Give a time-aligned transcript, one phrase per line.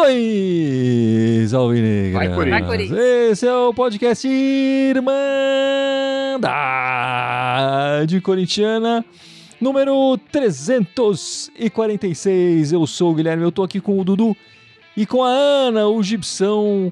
[0.00, 2.12] Saudações, Alvinegras!
[2.12, 2.28] Vai,
[2.62, 2.98] Corinthians.
[2.98, 5.20] Esse é o podcast Irmandade
[8.22, 9.04] Corintiana,
[9.60, 12.72] número 346.
[12.72, 14.36] Eu sou o Guilherme, eu tô aqui com o Dudu
[14.96, 15.86] e com a Ana.
[15.88, 16.90] O Gibson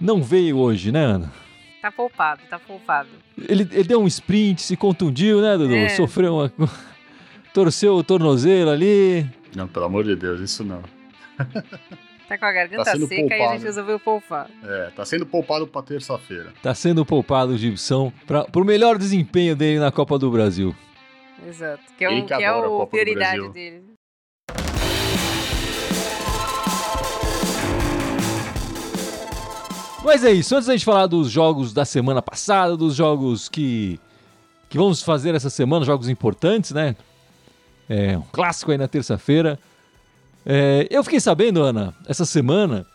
[0.00, 1.32] não veio hoje, né, Ana?
[1.80, 3.08] Tá poupado, tá poupado.
[3.48, 5.74] Ele, ele deu um sprint, se contundiu, né, Dudu?
[5.74, 5.88] É.
[5.90, 6.52] Sofreu uma...
[7.54, 9.26] Torceu o tornozelo ali.
[9.54, 10.82] Não, pelo amor de Deus, isso não.
[12.28, 13.52] Tá com a garganta Tá sendo seca e a poupado.
[13.54, 14.50] gente resolveu poupar.
[14.62, 16.52] É, tá sendo poupado pra terça-feira.
[16.62, 20.76] Tá sendo poupado o Gibson para pro melhor desempenho dele na Copa do Brasil.
[21.46, 21.82] Exato.
[21.96, 23.82] Que é, o, que que é a o prioridade dele.
[30.04, 34.00] Mas é isso, antes da gente falar dos jogos da semana passada, dos jogos que,
[34.68, 36.94] que vamos fazer essa semana, jogos importantes, né?
[37.88, 39.58] É, um clássico aí na terça-feira.
[40.46, 42.86] É, eu fiquei sabendo, Ana, essa semana,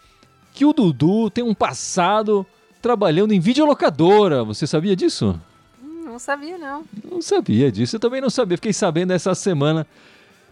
[0.53, 2.45] que o Dudu tem um passado
[2.81, 4.43] trabalhando em videolocadora.
[4.43, 5.39] Você sabia disso?
[5.83, 6.83] Hum, não sabia, não.
[7.11, 8.57] Não sabia disso, eu também não sabia.
[8.57, 9.85] Fiquei sabendo essa semana.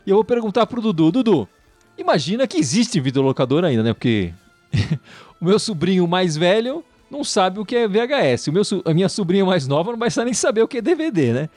[0.05, 1.11] E eu vou perguntar pro Dudu.
[1.11, 1.47] Dudu,
[1.97, 3.93] imagina que existe videolocadora ainda, né?
[3.93, 4.33] Porque
[5.41, 8.47] o meu sobrinho mais velho não sabe o que é VHS.
[8.47, 11.33] O meu, a minha sobrinha mais nova não vai nem saber o que é DVD,
[11.33, 11.49] né?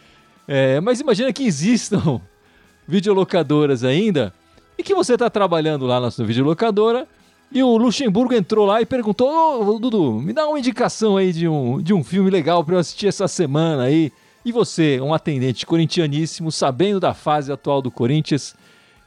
[0.48, 2.20] É, mas imagina que existam
[2.88, 4.32] videolocadoras ainda
[4.76, 7.06] e que você está trabalhando lá na sua videolocadora
[7.52, 11.46] e o Luxemburgo entrou lá e perguntou: Ô Dudu, me dá uma indicação aí de
[11.46, 14.10] um, de um filme legal para eu assistir essa semana aí.
[14.44, 18.54] E você, um atendente corintianíssimo, sabendo da fase atual do Corinthians,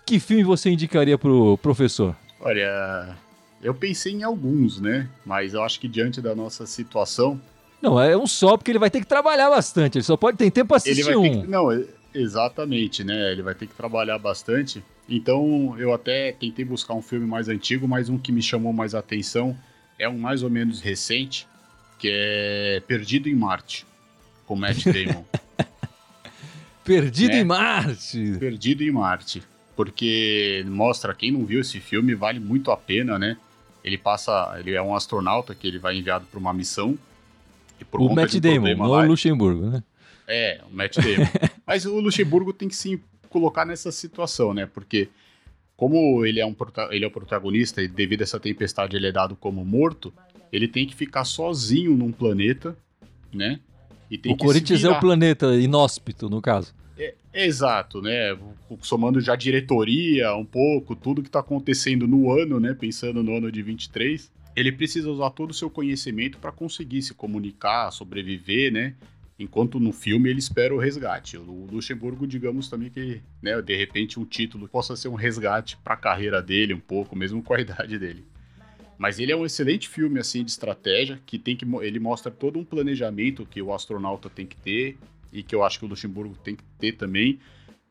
[0.06, 2.16] que filme você indicaria pro professor?
[2.40, 3.16] Olha,
[3.62, 5.10] eu pensei em alguns, né?
[5.26, 7.40] Mas eu acho que diante da nossa situação,
[7.82, 9.98] Não, é um só, porque ele vai ter que trabalhar bastante.
[9.98, 11.42] Ele só pode ter tempo ele assistir um.
[11.42, 11.48] que.
[11.48, 13.32] Não, e- exatamente, né?
[13.32, 14.84] Ele vai ter que trabalhar bastante.
[15.10, 18.94] Então, eu até tentei buscar um filme mais antigo, mas um que me chamou mais
[18.94, 19.56] atenção
[19.98, 21.48] é um mais ou menos recente,
[21.98, 23.86] que é Perdido em Marte,
[24.46, 25.24] com Matt Damon.
[26.84, 27.40] Perdido né?
[27.42, 28.36] em Marte.
[28.40, 29.44] Perdido em Marte.
[29.76, 33.38] Porque mostra, quem não viu esse filme, vale muito a pena, né?
[33.84, 36.98] Ele passa, ele é um astronauta que ele vai enviado para uma missão.
[37.90, 39.84] Por O Matt um Damon, não lá- o Luxemburgo, né?
[40.28, 41.28] É, o Matt Damon.
[41.66, 44.66] Mas o Luxemburgo tem que se colocar nessa situação, né?
[44.66, 45.10] Porque
[45.76, 46.56] como ele é, um,
[46.90, 50.12] ele é o protagonista e devido a essa tempestade ele é dado como morto,
[50.52, 52.76] ele tem que ficar sozinho num planeta,
[53.32, 53.60] né?
[54.26, 56.74] O Corinthians é o planeta inóspito, no caso.
[57.40, 58.36] Exato, né?
[58.82, 62.74] Somando já diretoria, um pouco, tudo que tá acontecendo no ano, né?
[62.74, 67.14] Pensando no ano de 23, ele precisa usar todo o seu conhecimento para conseguir se
[67.14, 68.96] comunicar, sobreviver, né?
[69.38, 71.38] Enquanto no filme ele espera o resgate.
[71.38, 75.94] O Luxemburgo, digamos também que, né, de repente um título possa ser um resgate para
[75.94, 78.26] a carreira dele um pouco, mesmo com a idade dele.
[78.98, 82.58] Mas ele é um excelente filme assim de estratégia, que tem que ele mostra todo
[82.58, 84.98] um planejamento que o astronauta tem que ter
[85.32, 87.40] e que eu acho que o Luxemburgo tem que ter também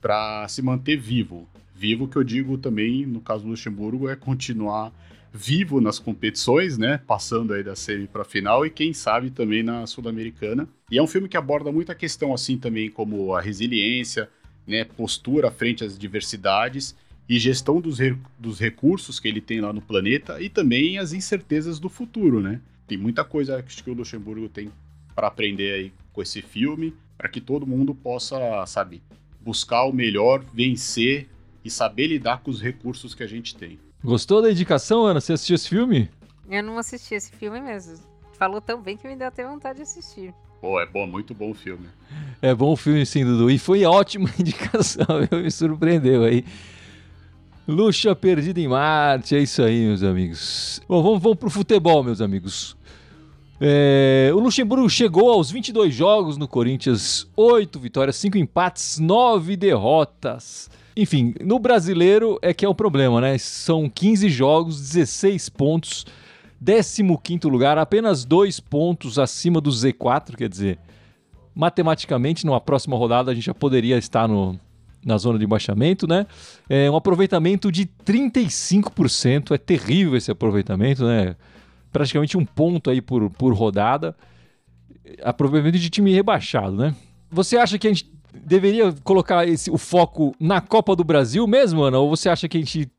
[0.01, 1.49] para se manter vivo.
[1.75, 4.93] Vivo que eu digo também, no caso do Luxemburgo, é continuar
[5.33, 6.99] vivo nas competições, né?
[7.07, 10.67] Passando aí da semi para final e quem sabe também na Sul-Americana.
[10.91, 14.31] E é um filme que aborda muita questão assim também como a resiliência,
[14.67, 16.97] né, postura frente às diversidades
[17.29, 21.13] e gestão dos, re- dos recursos que ele tem lá no planeta e também as
[21.13, 22.61] incertezas do futuro, né?
[22.87, 24.71] Tem muita coisa que o Luxemburgo tem
[25.15, 29.03] para aprender aí com esse filme, para que todo mundo possa, sabe,
[29.41, 31.29] buscar o melhor, vencer
[31.65, 33.79] e saber lidar com os recursos que a gente tem.
[34.03, 35.21] Gostou da indicação, Ana?
[35.21, 36.11] Você assistiu esse filme?
[36.49, 37.99] Eu não assisti esse filme mesmo.
[38.39, 40.33] Falou tão bem que me deu até vontade de assistir.
[40.61, 41.87] Pô, é bom, muito bom o filme.
[42.41, 43.51] É bom o filme, sim, Dudu.
[43.51, 45.43] E foi ótima indicação, viu?
[45.43, 46.45] me surpreendeu aí.
[47.67, 50.81] Luxa perdida em Marte, é isso aí, meus amigos.
[50.89, 52.77] Bom, vamos, vamos pro futebol, meus amigos.
[53.61, 60.71] É, o Luxemburgo chegou aos 22 jogos no Corinthians, 8 vitórias, 5 empates, 9 derrotas.
[60.95, 63.37] Enfim, no brasileiro é que é o problema, né?
[63.39, 66.07] São 15 jogos, 16 pontos,
[66.63, 70.79] 15º lugar, apenas 2 pontos acima do Z4, quer dizer,
[71.55, 74.59] matematicamente, numa próxima rodada, a gente já poderia estar no,
[75.05, 76.27] na zona de baixamento, né?
[76.69, 81.37] É um aproveitamento de 35%, é terrível esse aproveitamento, né?
[81.93, 84.17] Praticamente um ponto aí por, por rodada.
[85.23, 86.95] Aproveitamento de time rebaixado, né?
[87.31, 91.83] Você acha que a gente deveria colocar esse, o foco na Copa do Brasil mesmo,
[91.83, 91.99] Ana?
[91.99, 92.91] Ou você acha que a gente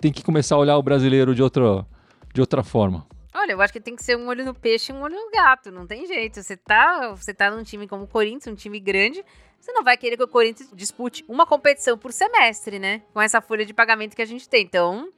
[0.00, 1.86] tem que começar a olhar o brasileiro de outra,
[2.32, 3.06] de outra forma?
[3.34, 5.30] Olha, eu acho que tem que ser um olho no peixe e um olho no
[5.30, 6.42] gato, não tem jeito.
[6.42, 9.24] Você tá, você tá num time como o Corinthians, um time grande,
[9.60, 13.02] você não vai querer que o Corinthians dispute uma competição por semestre, né?
[13.12, 14.64] Com essa folha de pagamento que a gente tem.
[14.64, 15.08] Então,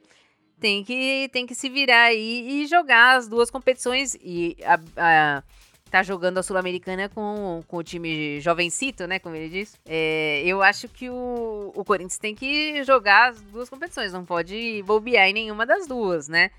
[0.63, 4.15] tem que, tem que se virar aí e jogar as duas competições.
[4.23, 5.43] E a, a
[5.91, 9.19] tá jogando a Sul-Americana com, com o time jovencito, né?
[9.19, 9.75] Como ele diz.
[9.85, 14.81] É, eu acho que o, o Corinthians tem que jogar as duas competições, não pode
[14.83, 16.49] bobear em nenhuma das duas, né?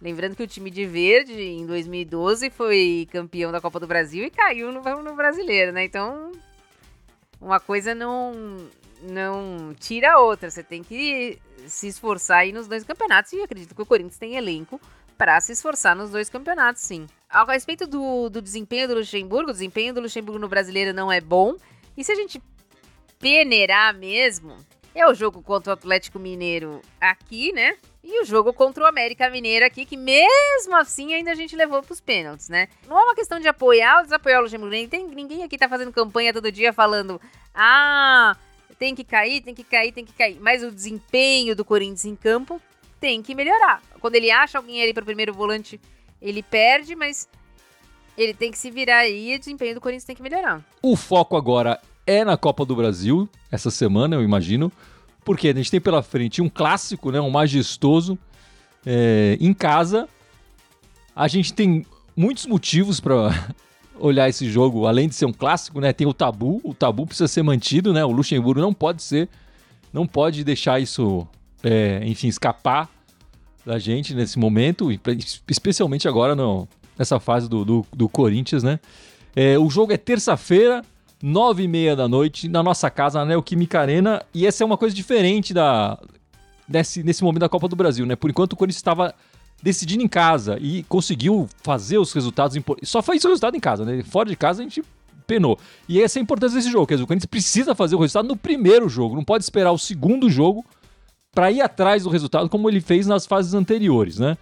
[0.00, 4.30] Lembrando que o time de verde, em 2012, foi campeão da Copa do Brasil e
[4.30, 5.84] caiu no, no brasileiro, né?
[5.84, 6.32] Então,
[7.38, 8.32] uma coisa não,
[9.02, 10.50] não tira a outra.
[10.50, 13.32] Você tem que se esforçar aí nos dois campeonatos.
[13.32, 14.80] E acredito que o Corinthians tem elenco
[15.16, 17.06] para se esforçar nos dois campeonatos, sim.
[17.28, 21.20] A respeito do, do desempenho do Luxemburgo, o desempenho do Luxemburgo no brasileiro não é
[21.20, 21.56] bom.
[21.96, 22.42] E se a gente
[23.18, 24.56] peneirar mesmo,
[24.94, 27.76] é o jogo contra o Atlético Mineiro aqui, né?
[28.02, 31.82] E o jogo contra o América Mineiro aqui, que mesmo assim ainda a gente levou
[31.82, 32.68] pros pênaltis, né?
[32.88, 34.74] Não é uma questão de apoiar ou desapoiar o Luxemburgo.
[35.14, 37.20] Ninguém aqui tá fazendo campanha todo dia falando,
[37.54, 38.34] ah,
[38.80, 40.38] tem que cair, tem que cair, tem que cair.
[40.40, 42.58] Mas o desempenho do Corinthians em campo
[42.98, 43.82] tem que melhorar.
[44.00, 45.78] Quando ele acha alguém ali para o primeiro volante,
[46.20, 47.28] ele perde, mas
[48.16, 50.64] ele tem que se virar aí e o desempenho do Corinthians tem que melhorar.
[50.80, 54.72] O foco agora é na Copa do Brasil, essa semana, eu imagino,
[55.26, 58.18] porque a gente tem pela frente um clássico, né, um majestoso,
[58.84, 60.08] é, em casa.
[61.14, 61.84] A gente tem
[62.16, 63.30] muitos motivos para
[64.00, 65.92] olhar esse jogo, além de ser um clássico, né?
[65.92, 68.04] Tem o tabu, o tabu precisa ser mantido, né?
[68.04, 69.28] O Luxemburgo não pode ser,
[69.92, 71.26] não pode deixar isso
[71.62, 72.88] é, enfim, escapar
[73.64, 74.88] da gente nesse momento,
[75.48, 76.66] especialmente agora no,
[76.98, 78.80] nessa fase do, do, do Corinthians, né?
[79.36, 80.82] É, o jogo é terça-feira,
[81.22, 84.76] nove e meia da noite, na nossa casa, na Neoquímica Arena, e essa é uma
[84.76, 85.98] coisa diferente da,
[86.66, 88.16] desse, nesse momento da Copa do Brasil, né?
[88.16, 89.14] Por enquanto o Corinthians estava
[89.62, 92.56] decidindo em casa e conseguiu fazer os resultados.
[92.82, 94.02] Só faz o resultado em casa, né?
[94.02, 94.82] Fora de casa a gente
[95.26, 95.58] penou.
[95.88, 98.26] E essa é a importância desse jogo, quer dizer, o Corinthians precisa fazer o resultado
[98.26, 100.64] no primeiro jogo, não pode esperar o segundo jogo
[101.32, 104.36] para ir atrás do resultado, como ele fez nas fases anteriores, né?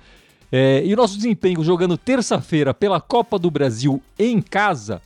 [0.51, 5.03] É, e o nosso desempenho jogando terça-feira pela Copa do Brasil em casa,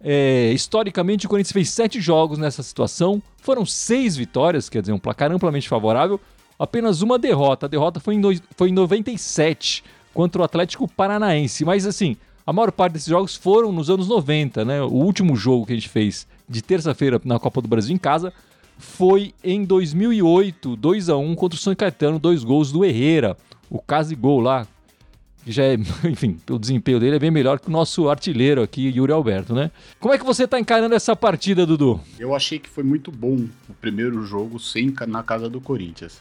[0.00, 4.98] é, historicamente o Corinthians fez sete jogos nessa situação, foram seis vitórias, quer dizer, um
[4.98, 6.20] placar amplamente favorável,
[6.60, 7.64] apenas uma derrota.
[7.64, 12.52] A derrota foi em, dois, foi em 97 contra o Atlético Paranaense, mas assim, a
[12.52, 14.82] maior parte desses jogos foram nos anos 90, né?
[14.82, 18.32] O último jogo que a gente fez de terça-feira na Copa do Brasil em casa
[18.76, 23.36] foi em 2008, 2 a 1 contra o São Caetano, dois gols do Herrera,
[23.70, 24.66] o case gol lá,
[25.44, 25.74] que já é,
[26.04, 29.70] enfim, o desempenho dele é bem melhor que o nosso artilheiro aqui, Yuri Alberto, né?
[29.98, 32.00] Como é que você tá encarando essa partida, Dudu?
[32.18, 36.20] Eu achei que foi muito bom o primeiro jogo sem na casa do Corinthians.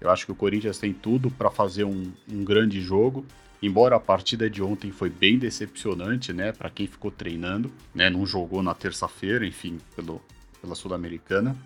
[0.00, 3.24] Eu acho que o Corinthians tem tudo para fazer um, um grande jogo.
[3.62, 8.26] Embora a partida de ontem foi bem decepcionante, né, para quem ficou treinando, né, não
[8.26, 10.20] jogou na terça-feira, enfim, pelo,
[10.60, 11.56] pela Sul-Americana.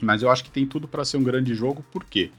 [0.00, 2.30] Mas eu acho que tem tudo para ser um grande jogo, por quê?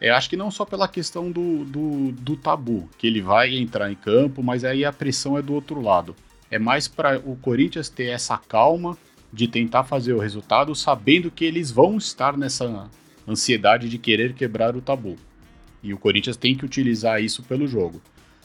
[0.00, 3.90] É, acho que não só pela questão do, do, do, tabu, que ele vai entrar
[3.90, 6.16] em campo, mas aí a pressão é do outro lado.
[6.50, 8.98] É mais para o Corinthians ter essa calma
[9.32, 12.90] de tentar fazer o resultado, sabendo que eles vão estar nessa
[13.26, 15.16] ansiedade de querer quebrar o tabu.
[15.82, 18.00] E o Corinthians tem que utilizar isso pelo jogo.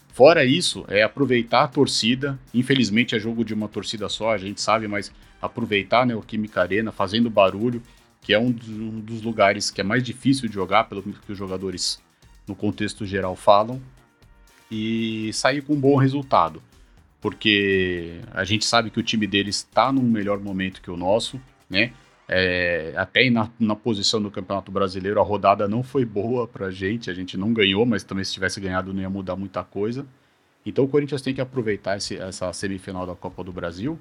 [0.10, 2.38] Fora isso, é aproveitar a torcida.
[2.54, 6.62] Infelizmente é jogo de uma torcida só, a gente sabe, mas aproveitar né, o Química
[6.62, 7.82] Arena, fazendo barulho
[8.22, 12.00] que é um dos, lugares que é mais difícil de jogar, pelo que os jogadores
[12.48, 13.82] no contexto geral falam,
[14.70, 16.62] e sair com um bom resultado.
[17.22, 21.40] Porque a gente sabe que o time deles está num melhor momento que o nosso,
[21.70, 21.92] né?
[22.32, 27.10] É, até na, na, posição do Campeonato Brasileiro, a rodada não foi boa pra gente,
[27.10, 30.06] a gente não ganhou, mas também se tivesse ganhado não ia mudar muita coisa.
[30.64, 34.00] Então o Corinthians tem que aproveitar esse, essa semifinal da Copa do Brasil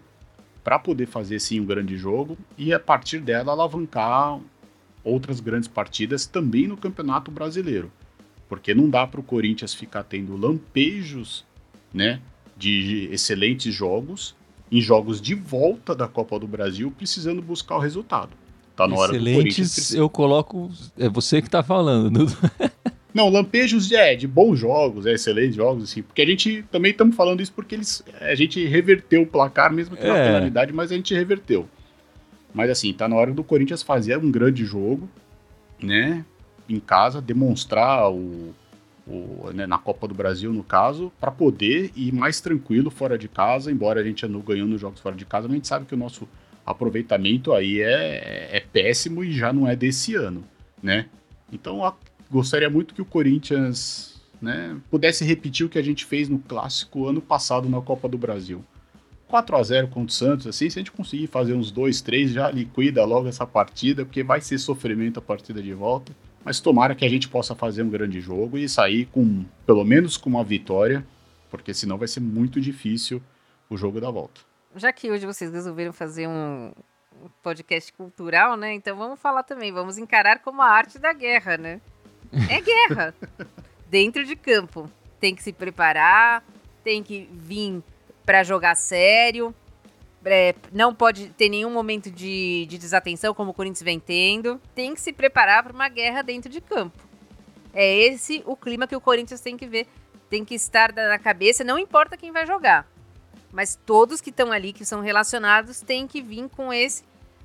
[0.63, 4.39] para poder fazer sim um grande jogo e a partir dela alavancar
[5.03, 7.91] outras grandes partidas também no Campeonato Brasileiro.
[8.47, 11.47] Porque não dá para o Corinthians ficar tendo lampejos,
[11.95, 12.21] né,
[12.55, 14.37] de excelentes jogos
[14.71, 18.31] em jogos de volta da Copa do Brasil, precisando buscar o resultado.
[18.77, 22.27] Tá na hora Excelentes, eu coloco, é você que tá falando.
[23.13, 26.03] Não, lampejos é, de bons jogos, é, excelentes jogos, assim.
[26.03, 29.97] Porque a gente também estamos falando isso porque eles, a gente reverteu o placar, mesmo
[29.97, 30.09] que é.
[30.09, 31.67] na penalidade, mas a gente reverteu.
[32.55, 35.09] Mas assim, tá na hora do Corinthians fazer um grande jogo,
[35.83, 36.25] né?
[36.69, 38.55] Em casa, demonstrar o,
[39.09, 43.29] o né, na Copa do Brasil, no caso, para poder ir mais tranquilo fora de
[43.29, 45.87] casa, embora a gente ande ganhando os jogos fora de casa, mas a gente sabe
[45.87, 46.29] que o nosso
[46.65, 50.45] aproveitamento aí é, é péssimo e já não é desse ano,
[50.83, 51.07] né?
[51.51, 51.81] Então
[52.31, 57.07] gostaria muito que o Corinthians né, pudesse repetir o que a gente fez no clássico
[57.07, 58.63] ano passado na Copa do Brasil.
[59.29, 62.31] 4 a 0 contra o Santos, assim, se a gente conseguir fazer uns 2, 3,
[62.31, 66.13] já liquida logo essa partida, porque vai ser sofrimento a partida de volta.
[66.49, 70.17] Mas tomara que a gente possa fazer um grande jogo e sair com, pelo menos
[70.17, 71.07] com uma vitória,
[71.51, 73.21] porque senão vai ser muito difícil
[73.69, 74.41] o jogo da volta.
[74.75, 76.73] Já que hoje vocês resolveram fazer um
[77.43, 78.73] podcast cultural, né?
[78.73, 81.83] Então vamos falar também, vamos encarar como a arte da guerra, né?
[82.49, 83.15] É guerra.
[83.87, 84.91] Dentro de campo.
[85.21, 86.43] Tem que se preparar,
[86.83, 87.83] tem que vir
[88.25, 89.55] para jogar sério.
[90.31, 94.61] É, não pode ter nenhum momento de, de desatenção, como o Corinthians vem tendo.
[94.75, 96.99] Tem que se preparar para uma guerra dentro de campo.
[97.73, 99.87] É esse o clima que o Corinthians tem que ver.
[100.29, 102.87] Tem que estar na cabeça, não importa quem vai jogar.
[103.53, 107.03] Mas todos que estão ali, que são relacionados, têm que vir com esse,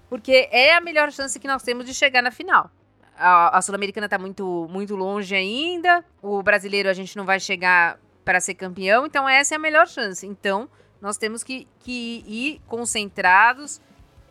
[0.10, 2.70] porque é a melhor chance que nós temos de chegar na final.
[3.18, 8.00] A, a Sul-Americana está muito, muito longe ainda, o brasileiro a gente não vai chegar
[8.26, 10.26] para ser campeão, então essa é a melhor chance.
[10.26, 10.70] Então,
[11.04, 13.82] nós temos que, que ir concentrados,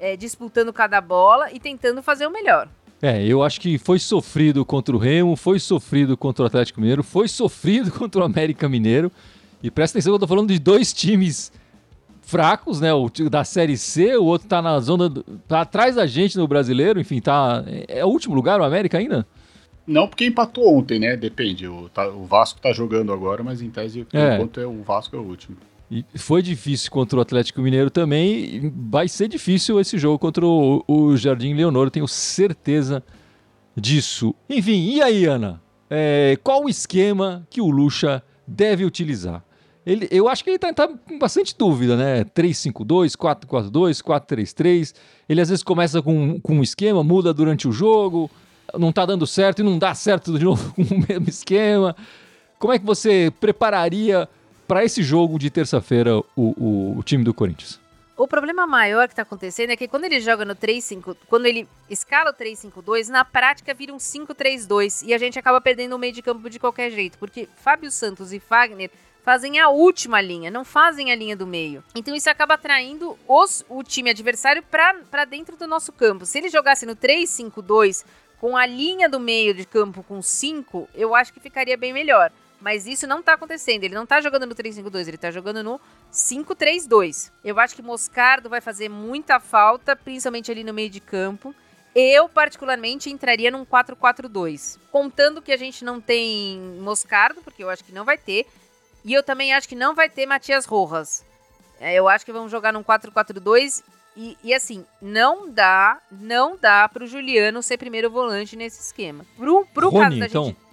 [0.00, 2.66] é, disputando cada bola e tentando fazer o melhor.
[3.02, 7.02] É, eu acho que foi sofrido contra o Remo, foi sofrido contra o Atlético Mineiro,
[7.02, 9.12] foi sofrido contra o América Mineiro.
[9.62, 11.52] E presta atenção que eu tô falando de dois times
[12.22, 12.92] fracos, né?
[12.94, 15.10] O da Série C, o outro tá na zona.
[15.10, 17.62] Do, tá atrás da gente no brasileiro, enfim, tá.
[17.66, 19.26] É, é o último lugar o América ainda?
[19.86, 21.16] Não, porque empatou ontem, né?
[21.16, 21.68] Depende.
[21.68, 24.36] O, tá, o Vasco tá jogando agora, mas em tese, é.
[24.36, 25.56] enquanto é o Vasco é o último.
[25.92, 28.72] E foi difícil contra o Atlético Mineiro também.
[28.90, 33.02] Vai ser difícil esse jogo contra o, o Jardim Leonor, tenho certeza
[33.76, 34.34] disso.
[34.48, 35.60] Enfim, e aí, Ana?
[35.90, 39.44] É, qual o esquema que o Lucha deve utilizar?
[39.84, 42.24] Ele, eu acho que ele está tá com bastante dúvida, né?
[42.24, 44.94] 3-5-2, 4-4-2, 4-3-3.
[45.28, 48.30] Ele às vezes começa com, com um esquema, muda durante o jogo
[48.78, 51.94] não tá dando certo e não dá certo de novo com o mesmo esquema.
[52.58, 54.28] Como é que você prepararia
[54.72, 57.78] para esse jogo de terça-feira o, o, o, time do Corinthians?
[58.16, 61.68] O problema maior que está acontecendo é que quando ele joga no 3-5, quando ele
[61.90, 66.14] escala o 3-5-2, na prática vira um 5-3-2 e a gente acaba perdendo o meio
[66.14, 68.90] de campo de qualquer jeito, porque Fábio Santos e Fagner
[69.22, 71.84] fazem a última linha, não fazem a linha do meio.
[71.94, 76.24] Então isso acaba atraindo os, o time adversário para dentro do nosso campo.
[76.24, 78.06] Se ele jogasse no 3-5-2
[78.40, 82.32] com a linha do meio de campo com 5, eu acho que ficaria bem melhor.
[82.62, 83.82] Mas isso não tá acontecendo.
[83.82, 85.80] Ele não tá jogando no 3-5-2, ele tá jogando no
[86.12, 87.32] 5-3-2.
[87.44, 91.52] Eu acho que Moscardo vai fazer muita falta, principalmente ali no meio de campo.
[91.92, 94.78] Eu, particularmente, entraria num 4-4-2.
[94.92, 98.46] Contando que a gente não tem Moscardo, porque eu acho que não vai ter.
[99.04, 101.24] E eu também acho que não vai ter Matias Rojas.
[101.80, 103.82] É, eu acho que vamos jogar num 4-4-2
[104.16, 109.26] e, e, assim, não dá, não dá pro Juliano ser primeiro volante nesse esquema.
[109.36, 110.44] Pro, pro Rony, caso da então.
[110.44, 110.71] gente.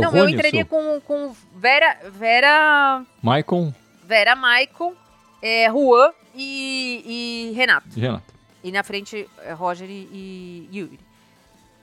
[0.00, 1.98] Não, Rony, eu entraria com, com Vera.
[2.10, 3.04] Vera.
[3.22, 3.72] Maicon.
[4.04, 4.94] Vera Maicon,
[5.40, 7.88] é, Juan e, e Renato.
[7.98, 8.34] Renato.
[8.62, 11.00] E na frente, é, Roger e, e Yuri.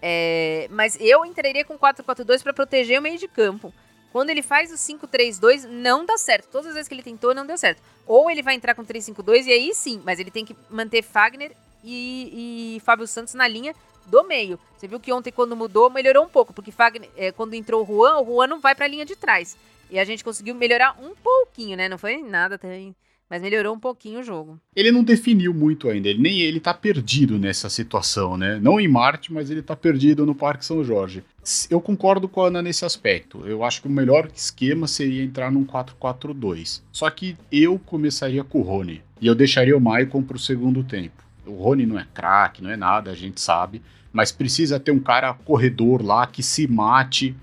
[0.01, 3.74] É, mas eu entraria com 4-4-2 para proteger o meio de campo.
[4.12, 6.50] Quando ele faz o 5-3-2, não dá certo.
[6.50, 7.82] Todas as vezes que ele tentou, não deu certo.
[8.06, 11.51] Ou ele vai entrar com 3-5-2 e aí sim, mas ele tem que manter Fagner
[11.84, 13.74] e, e Fábio Santos na linha
[14.08, 14.60] do meio.
[14.77, 17.86] Você viu que ontem, quando mudou, melhorou um pouco, porque Fagner, é, quando entrou o
[17.86, 19.58] Juan, o Juan não vai para a linha de trás.
[19.89, 21.89] E a gente conseguiu melhorar um pouquinho, né?
[21.89, 22.96] Não foi nada também.
[23.29, 24.60] Mas melhorou um pouquinho o jogo.
[24.75, 28.60] Ele não definiu muito ainda, ele nem ele tá perdido nessa situação, né?
[28.62, 31.24] Não em Marte, mas ele tá perdido no Parque São Jorge.
[31.70, 33.46] Eu concordo com a Ana nesse aspecto.
[33.46, 36.81] Eu acho que o melhor esquema seria entrar num 4-4-2.
[36.91, 39.01] Só que eu começaria com o Rony.
[39.22, 41.24] E eu deixaria o Maicon pro segundo tempo.
[41.51, 43.81] O Rony não é craque, não é nada, a gente sabe.
[44.13, 47.36] Mas precisa ter um cara corredor lá que se mate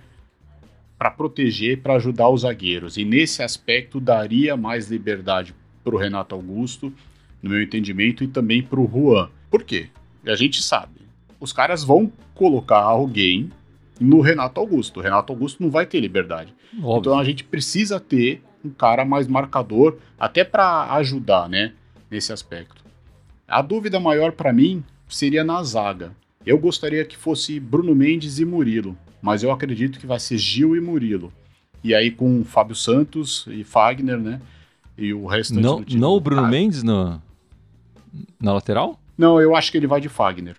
[0.98, 2.96] para proteger, para ajudar os zagueiros.
[2.96, 6.92] E nesse aspecto daria mais liberdade para o Renato Augusto,
[7.42, 9.28] no meu entendimento, e também para o Juan.
[9.50, 9.88] Por quê?
[10.26, 11.00] A gente sabe.
[11.38, 13.50] Os caras vão colocar alguém
[14.00, 15.00] no Renato Augusto.
[15.00, 16.52] O Renato Augusto não vai ter liberdade.
[16.82, 16.98] Óbvio.
[16.98, 21.72] Então a gente precisa ter um cara mais marcador, até para ajudar, né,
[22.10, 22.87] nesse aspecto.
[23.48, 26.12] A dúvida maior para mim seria na zaga.
[26.44, 30.76] Eu gostaria que fosse Bruno Mendes e Murilo, mas eu acredito que vai ser Gil
[30.76, 31.32] e Murilo.
[31.82, 34.38] E aí com Fábio Santos e Fagner, né?
[34.98, 37.22] E o restante não, não o Bruno ah, Mendes na,
[38.38, 39.00] na lateral?
[39.16, 40.56] Não, eu acho que ele vai de Fagner.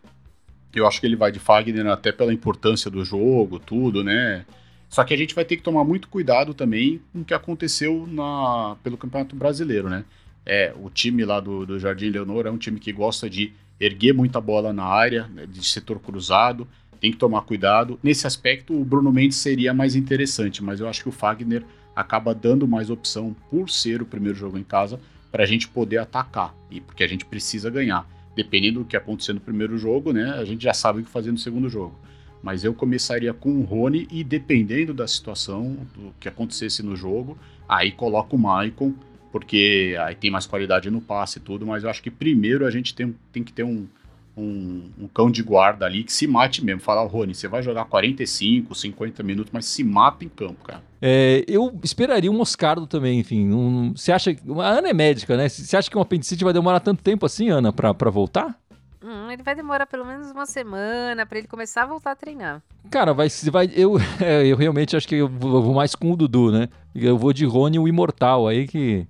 [0.74, 4.46] Eu acho que ele vai de Fagner até pela importância do jogo, tudo, né?
[4.90, 8.08] Só que a gente vai ter que tomar muito cuidado também com o que aconteceu
[8.08, 10.04] na, pelo Campeonato Brasileiro, né?
[10.52, 14.14] É, o time lá do, do Jardim Leonor é um time que gosta de erguer
[14.14, 16.68] muita bola na área, né, de setor cruzado,
[17.00, 18.00] tem que tomar cuidado.
[18.02, 21.64] Nesse aspecto, o Bruno Mendes seria mais interessante, mas eu acho que o Fagner
[21.96, 25.00] acaba dando mais opção por ser o primeiro jogo em casa
[25.32, 28.10] para a gente poder atacar e porque a gente precisa ganhar.
[28.36, 31.32] Dependendo do que acontecer no primeiro jogo, né, a gente já sabe o que fazer
[31.32, 31.94] no segundo jogo.
[32.42, 37.38] Mas eu começaria com o Rony e dependendo da situação, do que acontecesse no jogo,
[37.68, 38.96] aí coloco o Maicon,
[39.32, 42.72] porque aí tem mais qualidade no passe e tudo, mas eu acho que primeiro a
[42.72, 43.88] gente tem, tem que ter um,
[44.36, 46.82] um, um, cão de guarda ali que se mate mesmo.
[46.82, 50.82] Falar, Rony, você vai jogar 45, 50 minutos, mas se mata em campo, cara.
[51.02, 53.52] É, eu esperaria um Moscardo também, enfim.
[53.52, 54.42] Um, você acha que.
[54.60, 55.48] A Ana é médica, né?
[55.48, 58.58] Você acha que um apendicite vai demorar tanto tempo assim, Ana, pra, pra voltar?
[59.02, 62.62] Hum, ele vai demorar pelo menos uma semana para ele começar a voltar a treinar.
[62.90, 66.52] Cara, vai, vai eu, é, eu realmente acho que eu vou mais com o Dudu,
[66.52, 66.68] né?
[66.94, 69.08] Eu vou de Rony, o imortal, aí que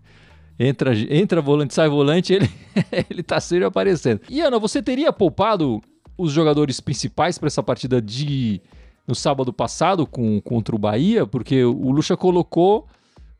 [0.59, 2.49] entra, entra volante, sai volante, ele,
[3.09, 4.21] ele tá sempre aparecendo.
[4.29, 5.81] E Ana, você teria poupado
[6.17, 8.61] os jogadores principais para essa partida de
[9.07, 11.25] no sábado passado com, contra o Bahia?
[11.25, 12.85] Porque o Lucha colocou,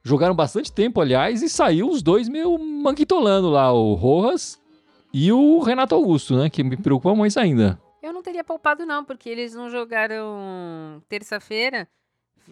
[0.02, 4.58] jogaram bastante tempo, aliás, e saiu os dois meio manquitolando lá, o Rojas
[5.14, 6.50] e o Renato Augusto, né?
[6.50, 7.80] Que me preocupa mais ainda.
[8.02, 11.88] Eu não teria poupado, não, porque eles não jogaram terça-feira.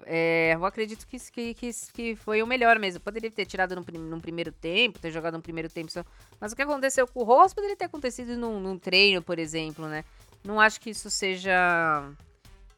[0.06, 3.00] É, eu acredito que, que, que, que, foi o melhor mesmo.
[3.00, 6.04] Poderia ter tirado no, no, primeiro tempo, ter jogado no primeiro tempo só.
[6.40, 9.88] Mas o que aconteceu com o Ross poderia ter acontecido num, num treino, por exemplo,
[9.88, 10.04] né?
[10.44, 12.10] Não acho que isso seja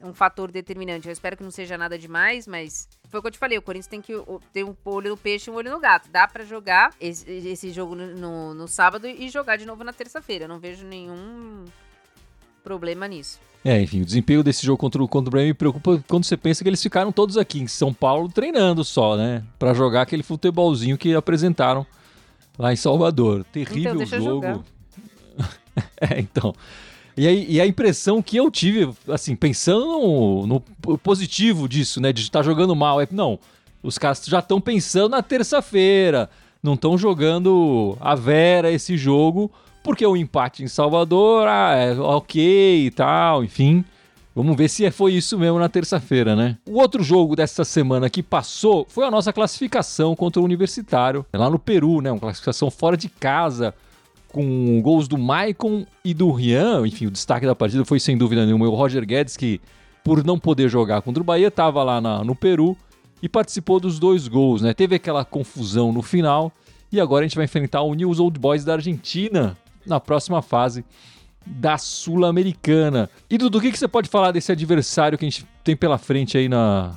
[0.01, 1.07] um fator determinante.
[1.07, 3.61] Eu espero que não seja nada demais, mas foi o que eu te falei, o
[3.61, 4.13] Corinthians tem que
[4.53, 6.09] ter um olho no peixe e um olho no gato.
[6.09, 9.91] Dá para jogar esse, esse jogo no, no, no, sábado e jogar de novo na
[9.91, 10.47] terça-feira.
[10.47, 11.65] Não vejo nenhum
[12.59, 13.39] problema nisso.
[13.63, 16.37] É, enfim, o desempenho desse jogo contra o, contra o Breno me preocupa quando você
[16.37, 19.43] pensa que eles ficaram todos aqui em São Paulo treinando só, né?
[19.57, 21.85] Para jogar aquele futebolzinho que apresentaram
[22.57, 23.43] lá em Salvador.
[23.51, 24.65] Terrível então, jogo.
[25.99, 26.53] é, então.
[27.17, 32.13] E a, e a, impressão que eu tive, assim, pensando no, no positivo disso, né?
[32.13, 33.37] De estar jogando mal, é não,
[33.83, 36.29] os caras já estão pensando na terça-feira,
[36.61, 39.51] não estão jogando a vera esse jogo
[39.83, 43.83] porque o empate em Salvador, ah, é ok e tal, enfim.
[44.35, 46.57] Vamos ver se foi isso mesmo na terça-feira, né?
[46.67, 51.50] O outro jogo dessa semana que passou foi a nossa classificação contra o Universitário, lá
[51.50, 52.11] no Peru, né?
[52.11, 53.74] Uma classificação fora de casa,
[54.31, 56.85] com gols do Maicon e do Rian.
[56.85, 59.59] Enfim, o destaque da partida foi sem dúvida nenhuma o Roger Guedes, que
[60.03, 62.77] por não poder jogar contra o Bahia, estava lá na, no Peru
[63.22, 64.74] e participou dos dois gols, né?
[64.74, 66.51] Teve aquela confusão no final.
[66.92, 69.55] E agora a gente vai enfrentar o News Old Boys da Argentina
[69.86, 70.84] na próxima fase
[71.46, 73.10] da Sul-Americana.
[73.29, 75.98] E Dudu, o que, que você pode falar desse adversário que a gente tem pela
[75.98, 76.96] frente aí na,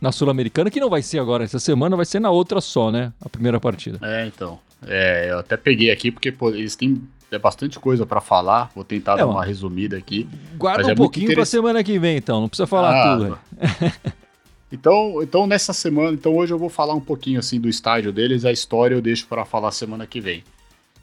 [0.00, 3.12] na Sul-Americana, que não vai ser agora essa semana, vai ser na outra só, né?
[3.20, 3.98] A primeira partida.
[4.02, 4.58] É, então.
[4.86, 8.70] É, eu até peguei aqui porque pô, eles têm é bastante coisa para falar.
[8.74, 10.26] Vou tentar é, dar uma resumida aqui.
[10.56, 12.40] Guarda um é pouquinho para semana que vem, então.
[12.40, 13.38] Não precisa falar ah, tudo.
[14.70, 18.44] então, então nessa semana, então hoje eu vou falar um pouquinho assim do estádio deles.
[18.44, 20.44] A história eu deixo para falar semana que vem.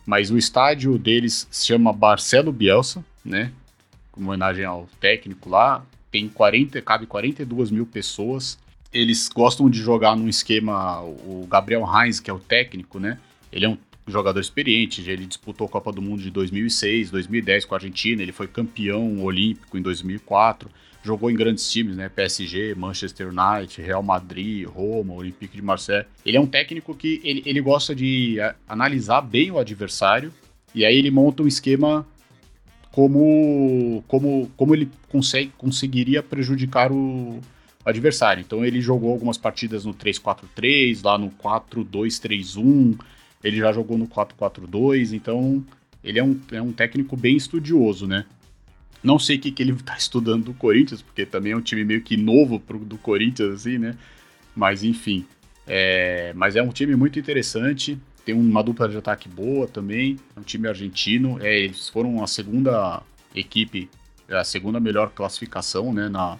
[0.05, 3.51] Mas o estádio deles se chama Barcelo Bielsa, né?
[4.11, 5.83] Com homenagem ao técnico lá.
[6.11, 8.57] Tem 40, cabe 42 mil pessoas.
[8.93, 11.01] Eles gostam de jogar num esquema.
[11.01, 13.17] O Gabriel Heinz, que é o técnico, né?
[13.51, 17.73] Ele é um jogador experiente, ele disputou a Copa do Mundo de 2006, 2010 com
[17.73, 20.69] a Argentina, ele foi campeão olímpico em 2004
[21.05, 22.09] jogou em grandes times, né?
[22.09, 26.05] PSG, Manchester United, Real Madrid, Roma, Olympique de Marseille.
[26.25, 28.37] Ele é um técnico que ele, ele gosta de
[28.67, 30.33] analisar bem o adversário
[30.73, 32.05] e aí ele monta um esquema
[32.91, 37.39] como, como, como ele consegue, conseguiria prejudicar o
[37.85, 38.41] adversário.
[38.41, 42.97] Então ele jogou algumas partidas no 3-4-3, lá no 4-2-3-1,
[43.43, 45.63] ele já jogou no 4-4-2, então
[46.03, 48.25] ele é um, é um técnico bem estudioso, né?
[49.05, 51.85] Não sei o que, que ele está estudando do Corinthians, porque também é um time
[51.85, 53.95] meio que novo pro, do Corinthians, assim, né?
[54.55, 55.23] Mas enfim.
[55.67, 57.99] É, mas é um time muito interessante.
[58.25, 60.17] Tem uma dupla de ataque boa também.
[60.35, 61.37] É um time argentino.
[61.39, 63.03] É, eles foram a segunda
[63.35, 63.87] equipe,
[64.27, 66.39] a segunda melhor classificação né, na,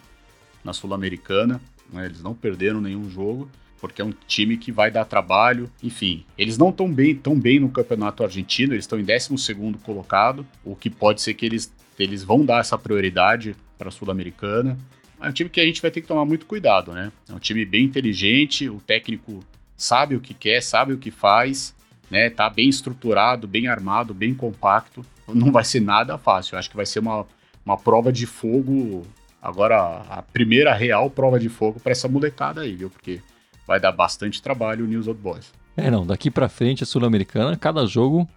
[0.64, 1.60] na Sul-Americana.
[1.92, 2.06] Né?
[2.06, 3.48] Eles não perderam nenhum jogo
[3.80, 5.70] porque é um time que vai dar trabalho.
[5.80, 9.46] Enfim, eles não estão bem, tão bem no campeonato argentino, eles estão em 12
[9.84, 14.76] colocado, o que pode ser que eles eles vão dar essa prioridade para a Sul-Americana.
[15.20, 17.10] É um time que a gente vai ter que tomar muito cuidado, né?
[17.28, 19.40] É um time bem inteligente, o técnico
[19.76, 21.74] sabe o que quer, sabe o que faz,
[22.10, 22.30] né?
[22.30, 25.04] Tá bem estruturado, bem armado, bem compacto.
[25.26, 26.54] Não vai ser nada fácil.
[26.54, 27.26] Eu acho que vai ser uma,
[27.64, 29.06] uma prova de fogo.
[29.40, 32.90] Agora, a primeira real prova de fogo para essa molecada aí, viu?
[32.90, 33.20] Porque
[33.66, 35.52] vai dar bastante trabalho o News Old Boys.
[35.76, 38.28] É, não, daqui para frente a Sul-Americana, cada jogo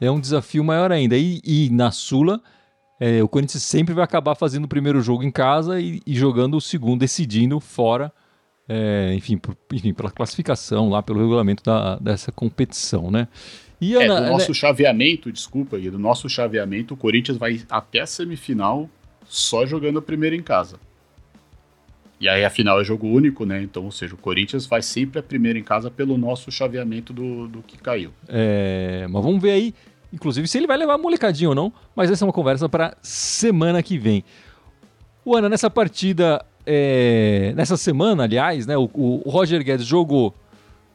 [0.00, 1.16] é um desafio maior ainda.
[1.16, 2.40] E, e na Sula
[3.00, 6.56] é, o Corinthians sempre vai acabar fazendo o primeiro jogo em casa e, e jogando
[6.56, 8.12] o segundo, decidindo fora,
[8.68, 13.28] é, enfim, por, enfim, pela classificação lá, pelo regulamento da, dessa competição, né?
[13.80, 14.54] E é, do nosso né?
[14.54, 18.90] chaveamento, desculpa, e do nosso chaveamento, o Corinthians vai até a semifinal
[19.24, 20.78] só jogando o primeiro em casa.
[22.20, 23.62] E aí a final é jogo único, né?
[23.62, 27.46] Então, ou seja, o Corinthians vai sempre a primeira em casa pelo nosso chaveamento do,
[27.46, 28.10] do que caiu.
[28.26, 29.74] É, mas vamos ver aí,
[30.12, 31.72] inclusive, se ele vai levar a molecadinha ou não.
[31.94, 34.24] Mas essa é uma conversa para semana que vem.
[35.24, 38.76] O Ana, nessa partida, é, nessa semana, aliás, né?
[38.76, 40.34] O, o Roger Guedes jogou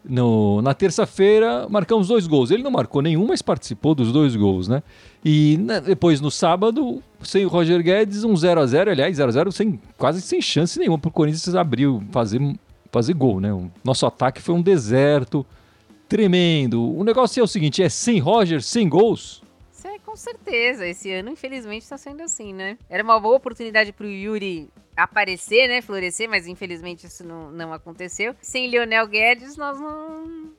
[0.03, 2.51] no, na terça-feira, marcamos dois gols.
[2.51, 4.83] Ele não marcou nenhum, mas participou dos dois gols, né?
[5.23, 9.29] E né, depois no sábado, sem o Roger Guedes, um 0 a 0 aliás, 0
[9.29, 12.41] a 0 sem, quase sem chance nenhuma para o Corinthians abrir, fazer,
[12.91, 13.53] fazer gol, né?
[13.53, 15.45] O nosso ataque foi um deserto
[16.07, 16.95] tremendo.
[16.95, 19.43] O negócio é o seguinte, é sem Roger, sem gols?
[19.83, 20.87] É, com certeza.
[20.87, 22.77] Esse ano, infelizmente, está sendo assim, né?
[22.89, 25.81] Era uma boa oportunidade para o Yuri aparecer, né?
[25.81, 28.35] Florescer, mas infelizmente isso não, não aconteceu.
[28.41, 30.51] Sem Lionel Guedes, nós não,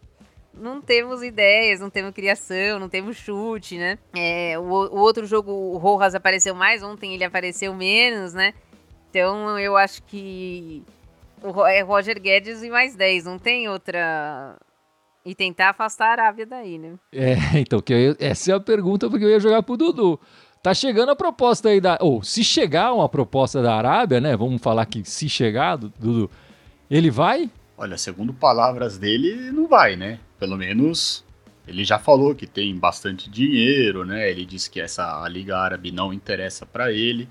[0.52, 3.98] não temos ideias, não temos criação, não temos chute, né?
[4.16, 8.54] É, o, o, outro jogo, o Rojas apareceu mais, ontem ele apareceu menos, né?
[9.10, 10.82] Então eu acho que
[11.42, 14.56] o, é Roger Guedes e mais 10, não tem outra.
[15.24, 16.94] E tentar afastar a Arábia daí, né?
[17.10, 20.20] É, então, que eu, essa é a pergunta porque eu ia jogar pro Dudu.
[20.62, 21.98] Tá chegando a proposta aí da.
[22.00, 24.36] Ou se chegar uma proposta da Arábia, né?
[24.36, 26.30] Vamos falar que se chegar, Dudu,
[26.90, 27.50] ele vai?
[27.76, 30.20] Olha, segundo palavras dele, não vai, né?
[30.38, 31.24] Pelo menos
[31.66, 34.30] ele já falou que tem bastante dinheiro, né?
[34.30, 37.28] Ele disse que essa a Liga Árabe não interessa para ele.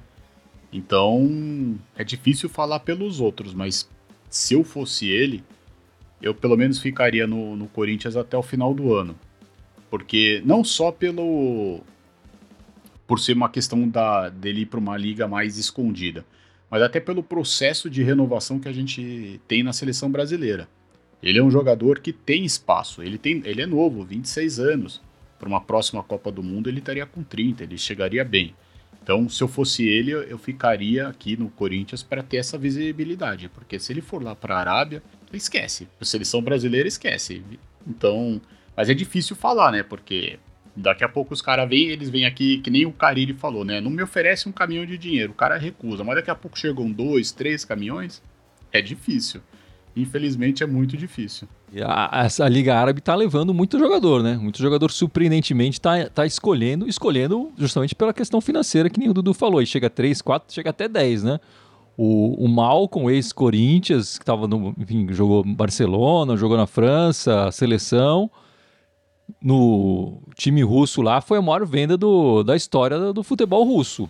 [0.72, 3.88] Então, é difícil falar pelos outros, mas
[4.30, 5.44] se eu fosse ele,
[6.24, 9.16] eu pelo menos ficaria no, no Corinthians até o final do ano.
[9.92, 11.82] Porque não só pelo
[13.06, 16.26] por ser uma questão da, dele ir para uma liga mais escondida,
[16.72, 20.68] mas até pelo processo de renovação que a gente tem na seleção brasileira.
[21.22, 25.02] Ele é um jogador que tem espaço, ele, tem, ele é novo, 26 anos.
[25.38, 28.56] Para uma próxima Copa do Mundo ele estaria com 30, ele chegaria bem.
[29.02, 33.78] Então, se eu fosse ele, eu ficaria aqui no Corinthians para ter essa visibilidade, porque
[33.78, 35.04] se ele for lá para a Arábia,
[35.38, 35.88] esquece.
[36.00, 37.44] A seleção brasileira esquece.
[37.88, 38.42] Então,
[38.76, 39.84] mas é difícil falar, né?
[39.84, 40.40] Porque
[40.76, 43.80] Daqui a pouco os caras vêm, eles vêm aqui, que nem o Cariri falou, né?
[43.80, 46.04] Não me oferece um caminhão de dinheiro, o cara recusa.
[46.04, 48.24] Mas daqui a pouco chegam dois, três caminhões,
[48.72, 49.42] é difícil.
[49.96, 51.48] Infelizmente é muito difícil.
[51.86, 54.36] A, essa Liga Árabe tá levando muito jogador, né?
[54.36, 59.36] Muito jogador surpreendentemente tá, tá escolhendo, escolhendo justamente pela questão financeira que nem o Dudu
[59.36, 59.62] falou.
[59.62, 61.40] E chega a 3, 4, chega até 10, né?
[61.98, 68.32] O, o Malcom, ex-Corinthians, que tava no, enfim, jogou Barcelona, jogou na França, seleção
[69.42, 74.10] no time russo lá foi a maior venda do, da história do, do futebol russo.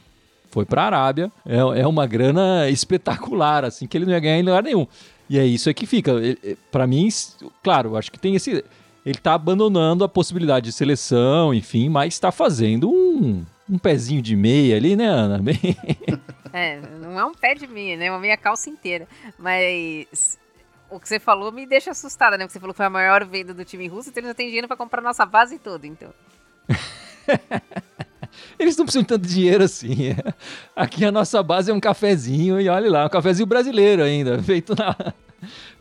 [0.50, 1.32] Foi para a Arábia.
[1.46, 4.86] É, é uma grana espetacular, assim, que ele não ia ganhar em lugar nenhum.
[5.28, 6.14] E é isso é que fica.
[6.72, 7.10] Para mim,
[7.64, 8.64] claro, acho que tem esse.
[9.06, 14.36] Ele está abandonando a possibilidade de seleção, enfim, mas está fazendo um, um pezinho de
[14.36, 15.42] meia ali, né, Ana?
[16.54, 18.12] é, não é um pé de meia, né?
[18.12, 19.08] Uma meia calça inteira.
[19.40, 20.38] Mas
[20.88, 22.46] o que você falou me deixa assustada, né?
[22.46, 24.46] Porque você falou que foi a maior venda do time russo, então eles já têm
[24.46, 26.14] dinheiro pra comprar nossa base toda, então.
[28.60, 30.16] eles não precisam de tanto dinheiro assim.
[30.76, 34.76] Aqui a nossa base é um cafezinho, e olha lá, um cafezinho brasileiro ainda, feito
[34.76, 34.96] na,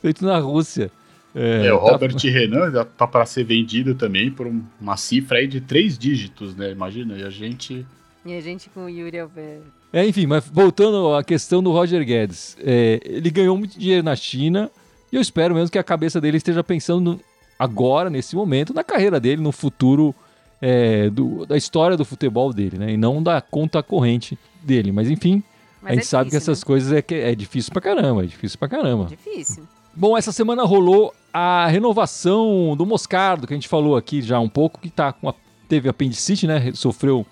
[0.00, 0.90] feito na Rússia.
[1.34, 2.28] É, é o tá Robert tá...
[2.30, 4.46] Renan já tá para ser vendido também por
[4.80, 6.70] uma cifra aí de três dígitos, né?
[6.70, 7.86] Imagina, e a gente.
[8.24, 9.81] E a gente com o Yuri Alberto.
[9.92, 14.16] É, enfim, mas voltando à questão do Roger Guedes, é, ele ganhou muito dinheiro na
[14.16, 14.70] China,
[15.12, 17.20] e eu espero mesmo que a cabeça dele esteja pensando
[17.58, 20.14] agora, nesse momento, na carreira dele, no futuro
[20.60, 22.92] é, do, da história do futebol dele, né?
[22.92, 24.90] E não da conta corrente dele.
[24.92, 25.42] Mas enfim,
[25.82, 26.66] Mas a gente é sabe que essas né?
[26.66, 29.06] coisas é, é difícil pra caramba, é difícil pra caramba.
[29.06, 29.64] Difícil.
[29.94, 34.48] Bom, essa semana rolou a renovação do Moscardo, que a gente falou aqui já um
[34.48, 35.34] pouco, que tá com a,
[35.68, 36.72] teve apendicite, né?
[36.72, 37.26] Sofreu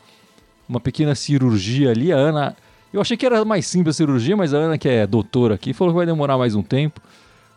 [0.71, 2.13] uma pequena cirurgia ali.
[2.13, 2.57] A Ana.
[2.93, 5.73] Eu achei que era mais simples a cirurgia, mas a Ana, que é doutora aqui,
[5.73, 7.01] falou que vai demorar mais um tempo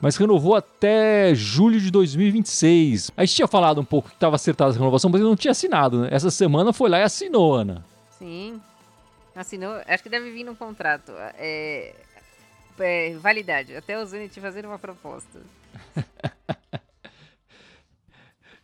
[0.03, 3.11] mas renovou até julho de 2026.
[3.15, 5.53] A gente tinha falado um pouco que estava acertada a renovação, mas ele não tinha
[5.53, 6.09] assinado, né?
[6.11, 7.85] Essa semana foi lá e assinou, Ana.
[8.19, 8.59] Sim.
[9.33, 11.13] Assinou, acho que deve vir no contrato.
[11.37, 11.95] É,
[12.77, 15.39] é, validade, até o Zenit fazer uma proposta.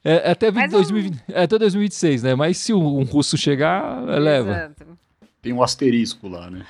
[0.03, 1.17] é, até, 2020, um...
[1.35, 2.35] até 2026, né?
[2.35, 4.51] Mas se um, um russo chegar, leva.
[4.51, 4.99] Exato.
[5.41, 6.65] Tem um asterisco lá, né?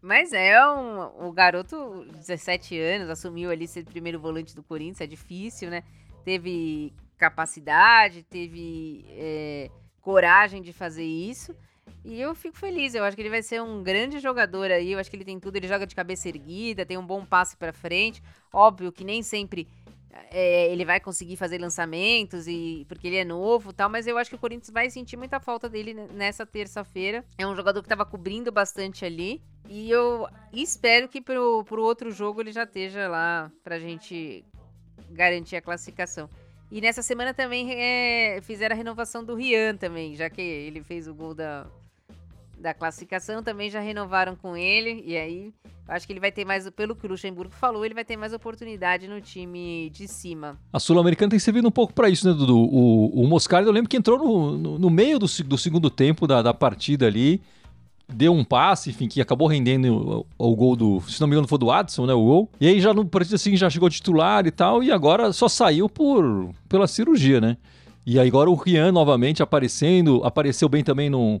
[0.00, 1.28] Mas é um.
[1.28, 5.84] O garoto, 17 anos, assumiu ali ser primeiro volante do Corinthians, é difícil, né?
[6.24, 11.54] Teve capacidade, teve é, coragem de fazer isso.
[12.04, 14.98] E eu fico feliz, eu acho que ele vai ser um grande jogador aí, eu
[14.98, 17.72] acho que ele tem tudo, ele joga de cabeça erguida, tem um bom passe para
[17.72, 18.20] frente.
[18.52, 19.68] Óbvio que nem sempre
[20.30, 24.30] é, ele vai conseguir fazer lançamentos e porque ele é novo tal, mas eu acho
[24.30, 27.24] que o Corinthians vai sentir muita falta dele nessa terça-feira.
[27.38, 29.42] É um jogador que estava cobrindo bastante ali.
[29.68, 34.44] E eu espero que pro, pro outro jogo ele já esteja lá pra gente
[35.10, 36.28] garantir a classificação.
[36.70, 41.06] E nessa semana também é, fizeram a renovação do Rian também, já que ele fez
[41.06, 41.66] o gol da,
[42.62, 45.02] da classificação, também já renovaram com ele.
[45.04, 45.52] E aí,
[45.88, 48.32] acho que ele vai ter mais, pelo que o Luxemburgo falou, ele vai ter mais
[48.32, 50.56] oportunidade no time de cima.
[50.72, 52.56] A Sul-Americana tem servido um pouco para isso, né, Dudu?
[52.56, 56.26] O, o Moscardo, eu lembro que entrou no, no, no meio do, do, segundo tempo
[56.26, 57.42] da, da partida ali
[58.08, 61.58] deu um passe, enfim, que acabou rendendo o, gol do, se não me engano, foi
[61.58, 62.50] do Adson, né, o gol.
[62.60, 65.88] E aí já no partido assim já chegou titular e tal, e agora só saiu
[65.88, 67.56] por pela cirurgia, né?
[68.04, 71.40] E aí agora o Rian novamente aparecendo, apareceu bem também no,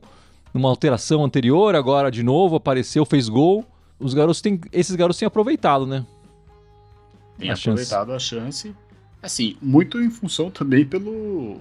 [0.52, 3.64] numa alteração anterior, agora de novo apareceu, fez gol.
[3.98, 6.04] Os garotos têm, esses garotos têm aproveitado, né?
[7.38, 8.36] Tem a aproveitado chance.
[8.36, 8.76] a chance.
[9.22, 11.60] Assim, muito em função também pelo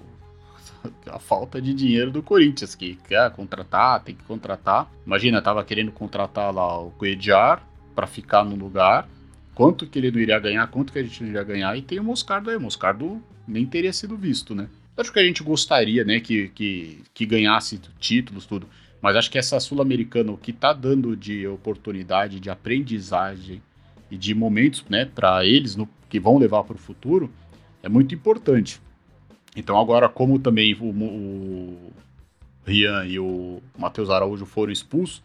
[1.08, 4.92] a falta de dinheiro do Corinthians, que quer contratar, tem que contratar.
[5.06, 7.64] Imagina, tava querendo contratar lá o Coediar
[7.96, 9.08] para ficar no lugar.
[9.54, 12.00] Quanto que ele não iria ganhar, quanto que a gente não iria ganhar, e tem
[12.00, 12.56] o Moscardo aí.
[12.56, 14.68] O Moscardo nem teria sido visto, né?
[14.96, 18.68] Acho que a gente gostaria, né, que, que, que ganhasse títulos, tudo.
[19.02, 23.62] Mas acho que essa Sul-Americana, o que tá dando de oportunidade, de aprendizagem
[24.12, 27.32] e de momentos, né, para eles no, que vão levar para o futuro,
[27.82, 28.80] é muito importante.
[29.56, 31.94] Então agora, como também o, o
[32.66, 35.24] Rian e o Matheus Araújo foram expulsos,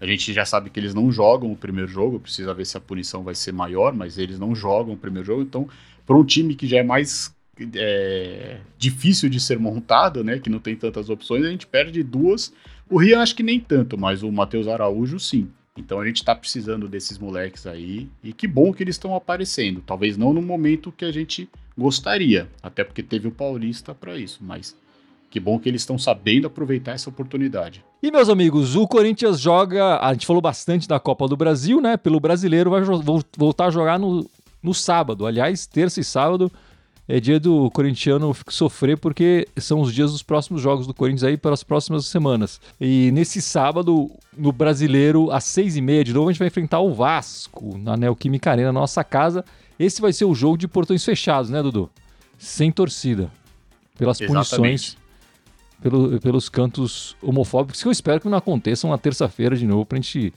[0.00, 2.80] a gente já sabe que eles não jogam o primeiro jogo, precisa ver se a
[2.80, 5.68] punição vai ser maior, mas eles não jogam o primeiro jogo, então
[6.04, 7.34] para um time que já é mais
[7.76, 12.52] é, difícil de ser montado, né, que não tem tantas opções, a gente perde duas.
[12.88, 15.48] O Rian acho que nem tanto, mas o Matheus Araújo sim.
[15.76, 19.82] Então a gente está precisando desses moleques aí e que bom que eles estão aparecendo.
[19.84, 24.38] Talvez não no momento que a gente gostaria, até porque teve o Paulista para isso,
[24.40, 24.76] mas
[25.28, 27.84] que bom que eles estão sabendo aproveitar essa oportunidade.
[28.00, 31.96] E meus amigos, o Corinthians joga, a gente falou bastante da Copa do Brasil, né?
[31.96, 32.82] Pelo brasileiro vai
[33.36, 34.30] voltar a jogar no,
[34.62, 35.26] no sábado.
[35.26, 36.52] Aliás, terça e sábado
[37.06, 41.36] é dia do corintiano sofrer porque são os dias dos próximos jogos do Corinthians aí
[41.36, 42.60] para as próximas semanas.
[42.80, 46.80] E nesse sábado, no Brasileiro, às seis e meia de novo, a gente vai enfrentar
[46.80, 49.44] o Vasco na Neoquímica Arena, na nossa casa.
[49.78, 51.90] Esse vai ser o jogo de portões fechados, né, Dudu?
[52.38, 53.30] Sem torcida.
[53.98, 54.56] Pelas Exatamente.
[54.56, 54.96] punições,
[55.82, 59.98] pelo, pelos cantos homofóbicos, que eu espero que não aconteçam na terça-feira de novo, para
[59.98, 60.32] a gente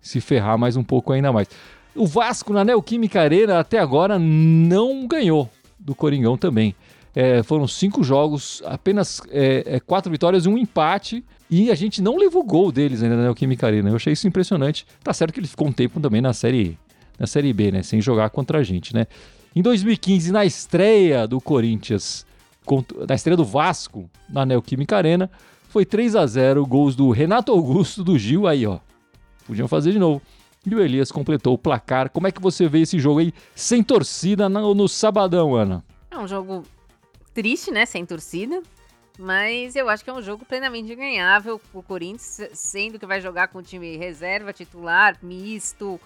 [0.00, 1.48] se ferrar mais um pouco ainda mais.
[1.94, 5.50] O Vasco na Neoquímica Arena até agora não ganhou
[5.84, 6.74] do Coringão também.
[7.14, 11.24] É, foram cinco jogos, apenas é, é, quatro vitórias e um empate.
[11.50, 13.90] E a gente não levou gol deles ainda na Neoquímica Arena.
[13.90, 14.86] Eu achei isso impressionante.
[15.04, 16.78] Tá certo que ele ficou um tempo também na série,
[17.18, 17.82] na série B, né?
[17.82, 19.06] Sem jogar contra a gente, né?
[19.54, 22.24] Em 2015, na estreia do Corinthians,
[23.06, 25.30] na estreia do Vasco na Neoquímica Arena,
[25.68, 28.78] foi 3 a 0 gols do Renato Augusto, do Gil, aí ó.
[29.46, 30.22] Podiam fazer de novo.
[30.64, 32.08] E o Elias completou o placar.
[32.10, 35.84] Como é que você vê esse jogo aí sem torcida no, no sabadão, Ana?
[36.10, 36.62] É um jogo
[37.34, 37.84] triste, né?
[37.84, 38.62] Sem torcida.
[39.18, 41.60] Mas eu acho que é um jogo plenamente ganhável.
[41.74, 46.00] O Corinthians, sendo que vai jogar com o time reserva, titular, misto,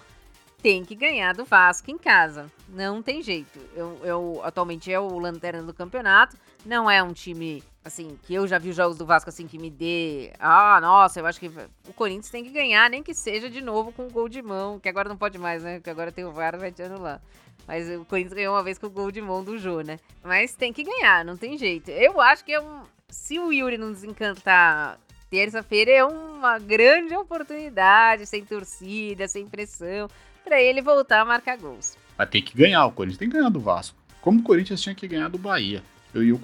[0.67, 2.51] tem que ganhar do Vasco em casa.
[2.67, 3.57] Não tem jeito.
[3.73, 6.35] Eu, eu atualmente é o lanterna do campeonato.
[6.65, 9.69] Não é um time assim que eu já vi jogos do Vasco assim que me
[9.69, 11.49] dê, ah, nossa, eu acho que
[11.87, 14.77] o Corinthians tem que ganhar, nem que seja de novo com o gol de mão,
[14.77, 15.79] que agora não pode mais, né?
[15.79, 17.21] Que agora tem o VAR vai te anular.
[17.65, 19.97] Mas o Corinthians ganhou uma vez com o gol de mão do Jô, né?
[20.21, 21.91] Mas tem que ganhar, não tem jeito.
[21.91, 24.99] Eu acho que é um se o Yuri não desencantar
[25.29, 30.09] terça-feira é uma grande oportunidade, sem torcida, sem pressão
[30.47, 31.97] para ele voltar a marcar gols.
[32.17, 33.97] Mas tem que ganhar, o Corinthians tem que ganhar do Vasco.
[34.21, 35.83] Como o Corinthians tinha que ganhar do Bahia.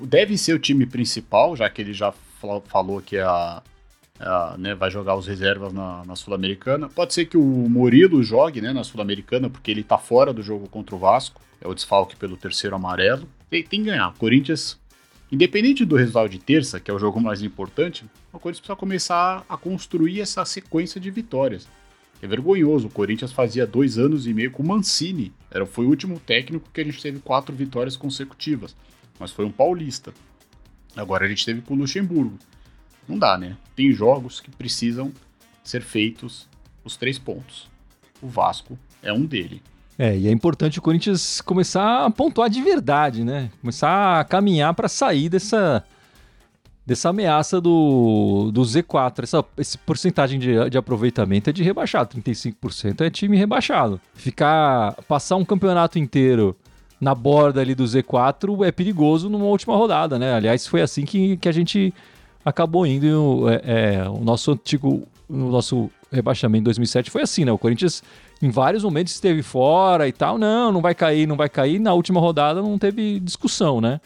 [0.04, 2.14] Deve ser o time principal, já que ele já
[2.68, 3.64] falou que é a,
[4.20, 6.90] a, né, vai jogar os reservas na, na Sul-Americana.
[6.90, 10.68] Pode ser que o Murilo jogue né, na Sul-Americana, porque ele tá fora do jogo
[10.68, 11.42] contra o Vasco.
[11.62, 13.28] É o desfalque pelo terceiro amarelo.
[13.50, 14.10] Tem, tem que ganhar.
[14.10, 14.78] O Corinthians,
[15.32, 19.46] independente do resultado de terça, que é o jogo mais importante, o Corinthians precisa começar
[19.48, 21.68] a construir essa sequência de vitórias.
[22.24, 22.88] É vergonhoso.
[22.88, 25.34] O Corinthians fazia dois anos e meio com o Mancini.
[25.52, 28.74] Era, foi o último técnico que a gente teve quatro vitórias consecutivas.
[29.20, 30.14] Mas foi um paulista.
[30.96, 32.40] Agora a gente teve com o Luxemburgo.
[33.10, 33.58] Não dá, né?
[33.76, 35.12] Tem jogos que precisam
[35.62, 36.48] ser feitos
[36.86, 37.68] os três pontos.
[38.22, 39.62] O Vasco é um dele.
[40.00, 43.52] É, e é importante o Corinthians começar a pontuar de verdade, né?
[43.60, 45.84] Começar a caminhar para sair dessa
[46.86, 49.24] dessa ameaça do, do Z4.
[49.24, 52.18] Essa esse porcentagem de, de aproveitamento é de rebaixado.
[52.18, 54.00] 35% é time rebaixado.
[54.14, 54.94] Ficar.
[55.08, 56.56] Passar um campeonato inteiro
[57.00, 60.34] na borda ali do Z4 é perigoso numa última rodada, né?
[60.34, 61.94] Aliás, foi assim que, que a gente
[62.44, 63.50] acabou indo.
[63.50, 63.62] É,
[64.04, 65.08] é, o nosso antigo.
[65.30, 67.52] O nosso rebaixamento em 2007 foi assim, né?
[67.52, 68.04] O Corinthians
[68.42, 70.38] em vários momentos esteve fora e tal.
[70.38, 71.80] Não, não vai cair, não vai cair.
[71.80, 74.00] Na última rodada não teve discussão, né?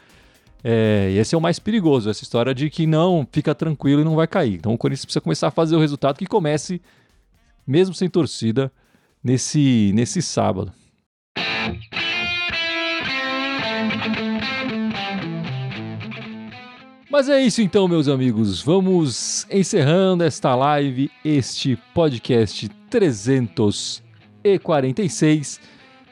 [0.64, 4.16] É, esse é o mais perigoso, essa história de que não, fica tranquilo e não
[4.16, 4.56] vai cair.
[4.56, 6.82] Então o Corinthians precisa começar a fazer o resultado que comece,
[7.66, 8.72] mesmo sem torcida,
[9.24, 10.74] nesse, nesse sábado.
[17.10, 18.62] Mas é isso então, meus amigos.
[18.62, 25.62] Vamos encerrando esta live, este podcast 346.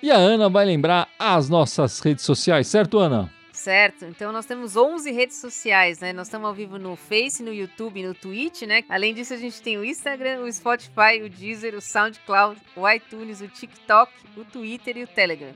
[0.02, 3.30] E a Ana vai lembrar as nossas redes sociais, certo, Ana?
[3.66, 6.14] Certo, então nós temos 11 redes sociais, né?
[6.14, 8.84] Nós estamos ao vivo no Face, no YouTube, no Twitch, né?
[8.88, 13.42] Além disso, a gente tem o Instagram, o Spotify, o Deezer, o SoundCloud, o iTunes,
[13.42, 15.52] o TikTok, o Twitter e o Telegram.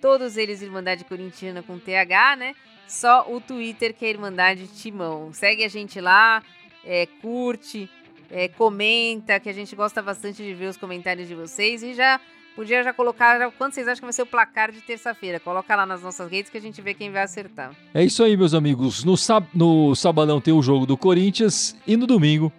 [0.00, 2.56] Todos eles Irmandade Corintiana com TH, né?
[2.88, 5.32] Só o Twitter que é Irmandade Timão.
[5.32, 6.42] Segue a gente lá,
[6.84, 7.88] é, curte,
[8.28, 12.20] é, comenta, que a gente gosta bastante de ver os comentários de vocês e já
[12.54, 15.40] Podia já colocar já, quanto vocês acham que vai ser o placar de terça-feira.
[15.40, 17.74] Coloca lá nas nossas redes que a gente vê quem vai acertar.
[17.94, 19.04] É isso aí, meus amigos.
[19.04, 22.52] No, sab no sabadão tem o jogo do Corinthians e no domingo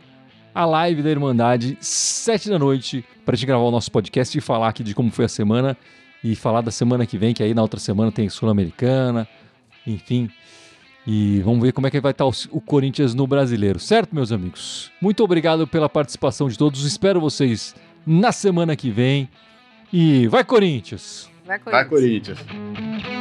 [0.54, 4.70] a live da Irmandade, sete da noite, para gente gravar o nosso podcast e falar
[4.70, 5.76] aqui de como foi a semana
[6.24, 9.28] e falar da semana que vem, que aí na outra semana tem Sul-Americana,
[9.86, 10.30] enfim.
[11.06, 14.92] E vamos ver como é que vai estar o Corinthians no brasileiro, certo, meus amigos?
[15.02, 16.86] Muito obrigado pela participação de todos.
[16.86, 17.76] Espero vocês
[18.06, 19.28] na semana que vem.
[19.92, 21.30] E vai, Corinthians!
[21.46, 21.74] Vai, Corinthians!
[21.74, 23.13] Vai, Corinthians.